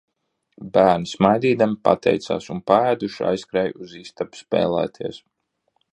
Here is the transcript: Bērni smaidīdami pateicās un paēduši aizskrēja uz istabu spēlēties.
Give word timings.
Bērni 0.77 1.09
smaidīdami 1.09 1.77
pateicās 1.89 2.49
un 2.55 2.63
paēduši 2.71 3.27
aizskrēja 3.33 3.77
uz 3.85 3.95
istabu 4.03 4.41
spēlēties. 4.45 5.25